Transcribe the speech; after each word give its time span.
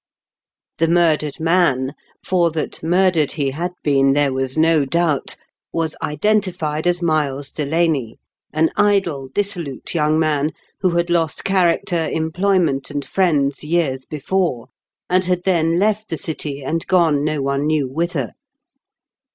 The 0.79 0.87
murdered 0.87 1.39
man 1.39 1.93
(for 2.23 2.49
that 2.53 2.81
murdered 2.81 3.33
he 3.33 3.51
had 3.51 3.73
been 3.83 4.13
there 4.13 4.33
was 4.33 4.57
no 4.57 4.83
doubt) 4.83 5.35
was 5.71 5.95
identified 6.01 6.87
as 6.87 7.03
MUes 7.03 7.51
Delaney, 7.51 8.17
an 8.51 8.71
idle, 8.75 9.27
dissolute 9.31 9.93
young 9.93 10.17
man, 10.17 10.53
who 10.79 10.89
had 10.97 11.11
lost 11.11 11.43
character, 11.45 12.09
employment, 12.09 12.89
and 12.89 13.05
friends 13.05 13.63
years 13.63 14.05
before, 14.05 14.69
and 15.07 15.25
had 15.25 15.43
then 15.43 15.77
left 15.77 16.09
the 16.09 16.17
city, 16.17 16.63
and 16.63 16.87
gone 16.87 17.23
no 17.23 17.39
one 17.43 17.67
knew 17.67 17.87
whither. 17.87 18.31